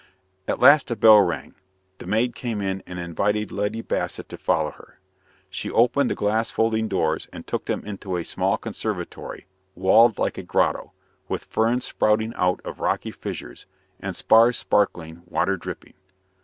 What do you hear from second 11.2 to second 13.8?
with ferns sprouting out of rocky fissures,